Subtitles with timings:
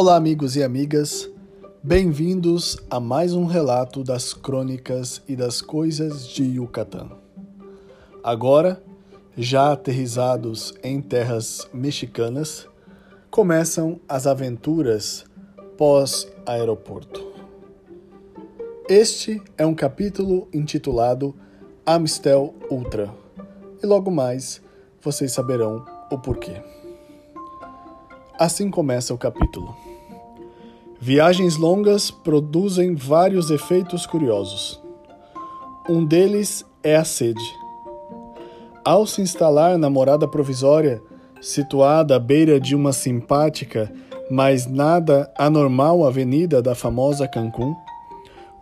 [0.00, 1.28] Olá, amigos e amigas.
[1.82, 7.10] Bem-vindos a mais um relato das crônicas e das coisas de Yucatán.
[8.22, 8.80] Agora,
[9.36, 12.68] já aterrizados em terras mexicanas,
[13.28, 15.24] começam as aventuras
[15.76, 17.32] pós-aeroporto.
[18.88, 21.34] Este é um capítulo intitulado
[21.84, 23.12] Amistel Ultra,
[23.82, 24.62] e logo mais
[25.02, 26.62] vocês saberão o porquê.
[28.38, 29.87] Assim começa o capítulo.
[31.00, 34.82] Viagens longas produzem vários efeitos curiosos.
[35.88, 37.44] Um deles é a sede.
[38.84, 41.00] Ao se instalar na morada provisória,
[41.40, 43.92] situada à beira de uma simpática,
[44.28, 47.76] mas nada anormal avenida da famosa Cancún,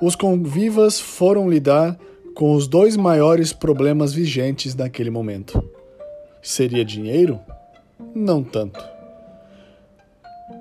[0.00, 1.98] os convivas foram lidar
[2.34, 5.62] com os dois maiores problemas vigentes naquele momento.
[6.42, 7.40] Seria dinheiro?
[8.14, 8.96] Não tanto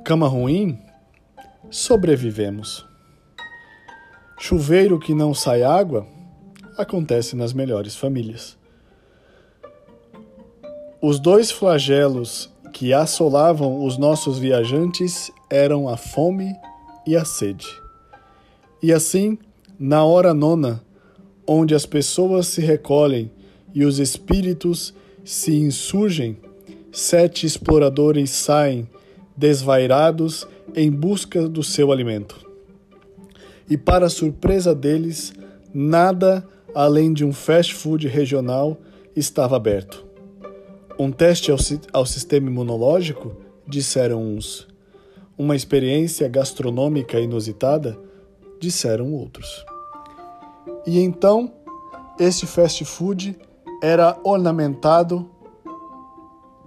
[0.05, 0.84] Cama ruim?
[1.69, 2.85] Sobrevivemos.
[4.38, 6.05] Chuveiro que não sai água?
[6.77, 8.58] Acontece nas melhores famílias.
[11.02, 16.55] Os dois flagelos que assolavam os nossos viajantes eram a fome
[17.05, 17.67] e a sede.
[18.81, 19.38] E assim,
[19.80, 20.83] na hora nona,
[21.47, 23.31] onde as pessoas se recolhem
[23.73, 24.93] e os espíritos
[25.23, 26.38] se insurgem,
[26.91, 28.88] sete exploradores saem
[29.36, 32.45] desvairados em busca do seu alimento.
[33.69, 35.33] E, para surpresa deles,
[35.73, 38.77] nada além de um fast food regional
[39.16, 40.05] estava aberto.
[41.00, 41.58] Um teste ao,
[41.92, 43.36] ao sistema imunológico,
[43.67, 44.67] disseram uns.
[45.38, 47.98] Uma experiência gastronômica inusitada,
[48.59, 49.65] disseram outros.
[50.86, 51.52] E então,
[52.20, 53.38] este fast food
[53.82, 55.30] era ornamentado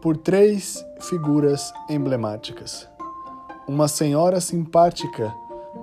[0.01, 2.89] por três figuras emblemáticas.
[3.67, 5.33] Uma senhora simpática,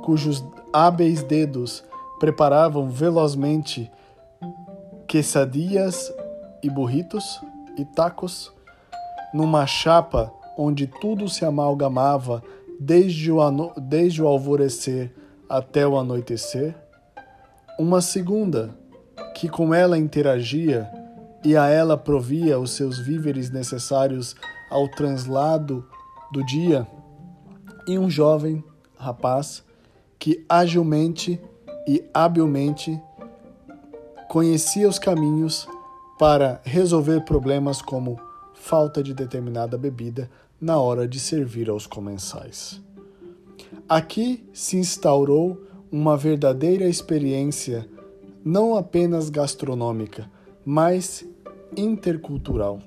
[0.03, 0.43] cujos
[0.73, 1.83] hábeis dedos
[2.19, 3.91] preparavam velozmente
[5.07, 6.13] quesadillas
[6.63, 7.41] e burritos
[7.77, 8.51] e tacos,
[9.33, 12.41] numa chapa onde tudo se amalgamava
[12.79, 13.39] desde o,
[13.77, 15.13] desde o alvorecer
[15.49, 16.75] até o anoitecer.
[17.77, 18.69] Uma segunda,
[19.33, 20.89] que com ela interagia
[21.45, 24.35] e a ela provia os seus víveres necessários
[24.67, 25.85] ao translado
[26.31, 26.87] do dia,
[27.87, 28.63] e um jovem
[28.97, 29.63] rapaz
[30.17, 31.39] que agilmente
[31.87, 32.99] e habilmente
[34.27, 35.67] conhecia os caminhos
[36.17, 38.19] para resolver problemas como
[38.55, 42.81] falta de determinada bebida na hora de servir aos comensais.
[43.87, 47.87] Aqui se instaurou uma verdadeira experiência
[48.43, 50.27] não apenas gastronômica,
[50.65, 51.23] mas
[51.75, 52.79] intercultural,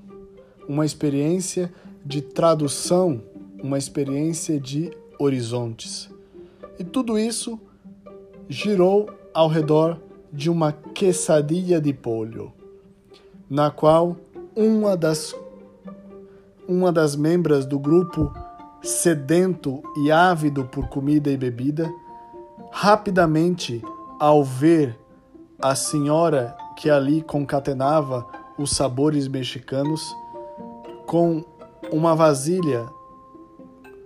[0.69, 1.73] uma experiência
[2.05, 3.23] de tradução,
[3.63, 6.11] uma experiência de horizontes.
[6.79, 7.59] E tudo isso
[8.49, 9.99] girou ao redor
[10.33, 12.53] de uma quesadilha de polho,
[13.49, 14.17] na qual
[14.55, 15.35] uma das
[16.67, 18.31] uma das membros do grupo
[18.83, 21.91] sedento e ávido por comida e bebida,
[22.71, 23.83] rapidamente
[24.21, 24.99] ao ver
[25.61, 28.27] a senhora que ali concatenava
[28.59, 30.15] os sabores mexicanos
[31.07, 31.45] com
[31.93, 32.87] uma vasilha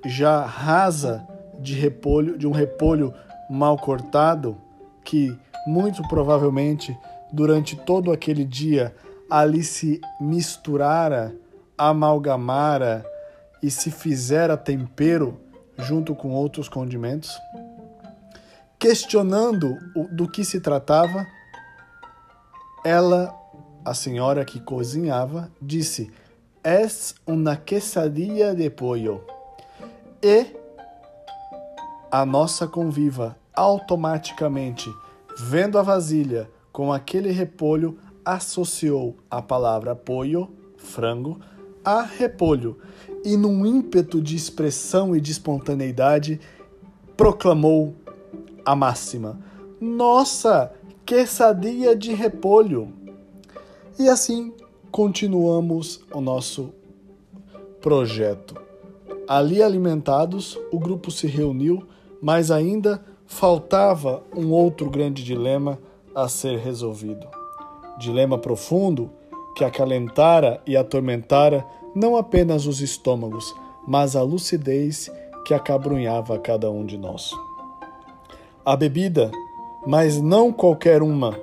[0.04, 1.26] já rasa
[1.58, 3.14] de repolho, de um repolho
[3.48, 4.56] mal cortado,
[5.04, 5.36] que
[5.66, 6.96] muito provavelmente
[7.32, 8.94] durante todo aquele dia
[9.30, 11.34] ali se misturara,
[11.78, 13.04] amalgamara
[13.62, 15.40] e se fizera tempero
[15.78, 17.30] junto com outros condimentos.
[18.78, 19.78] Questionando
[20.10, 21.26] do que se tratava,
[22.84, 23.32] ela
[23.84, 26.10] a senhora que cozinhava disse:
[26.62, 29.22] Es uma quesadilla de pollo.
[30.22, 30.46] E
[32.10, 34.88] a nossa conviva automaticamente,
[35.38, 41.40] vendo a vasilha com aquele repolho, associou a palavra pollo, frango,
[41.84, 42.78] a repolho
[43.24, 46.40] e, num ímpeto de expressão e de espontaneidade,
[47.16, 47.96] proclamou
[48.64, 49.40] a máxima:
[49.80, 50.72] Nossa,
[51.04, 53.01] quesadilla de repolho!
[53.98, 54.52] E assim
[54.90, 56.72] continuamos o nosso
[57.80, 58.54] projeto.
[59.28, 61.86] Ali alimentados, o grupo se reuniu,
[62.20, 65.78] mas ainda faltava um outro grande dilema
[66.14, 67.26] a ser resolvido.
[67.98, 69.10] Dilema profundo
[69.56, 71.64] que acalentara e atormentara
[71.94, 73.54] não apenas os estômagos,
[73.86, 75.10] mas a lucidez
[75.44, 77.32] que acabrunhava cada um de nós.
[78.64, 79.30] A bebida,
[79.86, 81.38] mas não qualquer uma,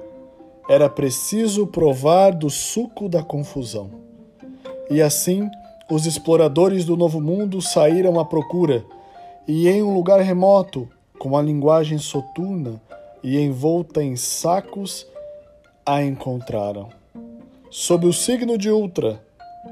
[0.70, 3.90] era preciso provar do suco da confusão.
[4.88, 5.50] E assim,
[5.90, 8.86] os exploradores do Novo Mundo saíram à procura,
[9.48, 10.88] e em um lugar remoto,
[11.18, 12.80] com a linguagem soturna
[13.24, 15.08] e envolta em sacos,
[15.84, 16.90] a encontraram.
[17.72, 19.20] Sob o signo de Ultra,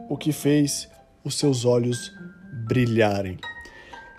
[0.09, 0.89] o que fez
[1.23, 2.11] os seus olhos
[2.67, 3.37] brilharem.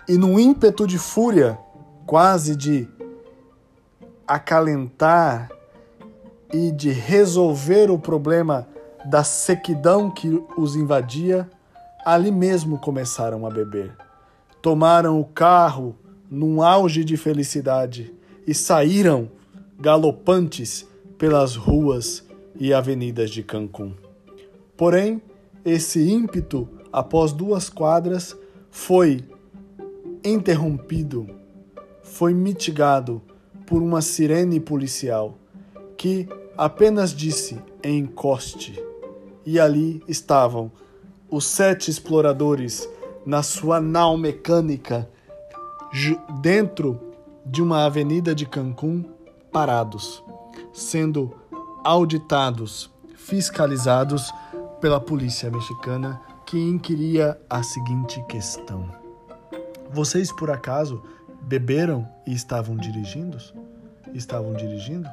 [0.07, 1.59] E num ímpeto de fúria,
[2.05, 2.87] quase de
[4.25, 5.58] acalentar
[6.53, 8.67] e de resolver o problema
[9.05, 11.49] da sequidão que os invadia,
[12.05, 13.95] ali mesmo começaram a beber.
[14.61, 15.95] Tomaram o carro
[16.29, 18.13] num auge de felicidade
[18.45, 19.29] e saíram
[19.79, 20.87] galopantes
[21.17, 22.25] pelas ruas
[22.59, 23.93] e avenidas de Cancún.
[24.75, 25.21] Porém,
[25.63, 28.35] esse ímpeto, após duas quadras,
[28.69, 29.23] foi
[30.23, 31.27] interrompido,
[32.01, 33.21] foi mitigado
[33.65, 35.37] por uma sirene policial
[35.95, 36.27] que
[36.59, 38.83] apenas disse encoste.
[39.45, 40.69] E ali estavam
[41.29, 42.87] os sete exploradores
[43.25, 45.09] na sua nau mecânica
[46.41, 46.99] dentro
[47.45, 49.05] de uma avenida de Cancún
[49.53, 50.21] parados,
[50.73, 51.33] sendo
[51.81, 54.29] auditados, fiscalizados
[54.81, 58.85] pela polícia mexicana que inquiria a seguinte questão:
[59.89, 61.01] Vocês por acaso
[61.41, 63.37] beberam e estavam dirigindo?
[64.13, 65.07] Estavam dirigindo?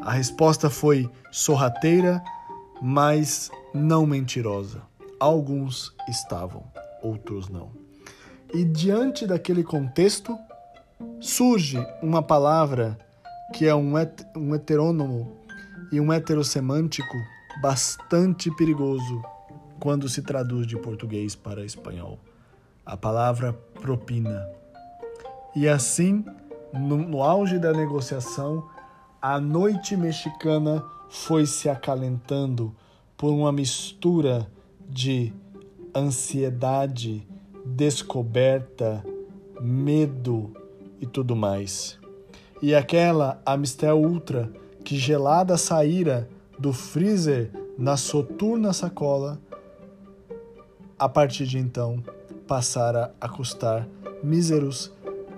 [0.00, 2.22] A resposta foi sorrateira,
[2.80, 4.82] mas não mentirosa.
[5.18, 6.64] Alguns estavam,
[7.02, 7.70] outros não.
[8.54, 10.36] E diante daquele contexto,
[11.20, 12.98] surge uma palavra
[13.52, 15.36] que é um, het um heterônomo
[15.92, 17.16] e um heterosemântico
[17.60, 19.22] bastante perigoso
[19.78, 22.18] quando se traduz de português para espanhol.
[22.86, 24.48] A palavra propina.
[25.54, 26.24] E assim,
[26.72, 28.68] no, no auge da negociação,
[29.20, 32.74] a noite mexicana foi se acalentando
[33.16, 34.50] por uma mistura
[34.88, 35.32] de
[35.94, 37.26] ansiedade,
[37.64, 39.04] descoberta,
[39.60, 40.52] medo
[40.98, 41.98] e tudo mais.
[42.62, 44.50] E aquela Amistel Ultra
[44.82, 46.28] que gelada saíra
[46.58, 49.38] do freezer na soturna sacola,
[50.98, 52.02] a partir de então
[52.46, 53.86] passara a custar
[54.22, 54.92] míseros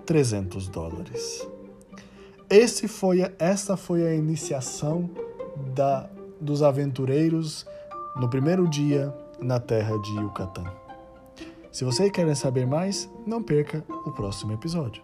[0.07, 1.52] 300 dólares.
[2.53, 5.09] Esse foi, essa foi a iniciação
[5.75, 7.67] da, dos aventureiros
[8.15, 9.11] no primeiro dia
[9.41, 10.71] na terra de Yucatán.
[11.73, 15.03] Se você quer saber mais, não perca o próximo episódio.